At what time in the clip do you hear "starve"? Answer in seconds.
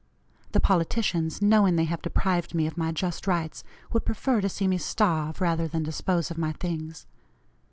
4.79-5.39